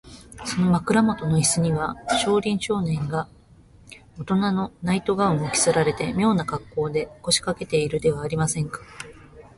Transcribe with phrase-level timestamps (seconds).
[0.45, 1.93] その枕もとのイスには、
[2.25, 3.27] 小林少年が
[4.19, 8.79] おとなのナイト・ガウンを着せられて、みょうなかっこうで、こしかけているではありませんか。